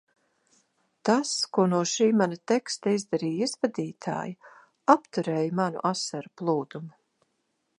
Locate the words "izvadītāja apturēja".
3.49-5.55